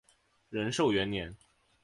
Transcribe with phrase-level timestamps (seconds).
[0.49, 1.37] 仁寿元年。